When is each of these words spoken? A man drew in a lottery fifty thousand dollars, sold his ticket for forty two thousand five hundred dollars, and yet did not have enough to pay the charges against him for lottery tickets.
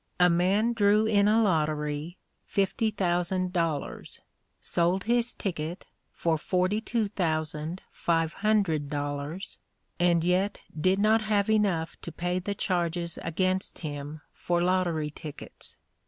A 0.19 0.31
man 0.31 0.73
drew 0.73 1.05
in 1.05 1.27
a 1.27 1.39
lottery 1.43 2.17
fifty 2.43 2.89
thousand 2.89 3.53
dollars, 3.53 4.19
sold 4.59 5.03
his 5.03 5.31
ticket 5.35 5.85
for 6.11 6.39
forty 6.39 6.81
two 6.81 7.07
thousand 7.07 7.83
five 7.91 8.33
hundred 8.33 8.89
dollars, 8.89 9.59
and 9.99 10.23
yet 10.23 10.61
did 10.75 10.97
not 10.97 11.21
have 11.21 11.51
enough 11.51 12.01
to 12.01 12.11
pay 12.11 12.39
the 12.39 12.55
charges 12.55 13.19
against 13.21 13.77
him 13.77 14.21
for 14.33 14.63
lottery 14.63 15.11
tickets. 15.11 15.77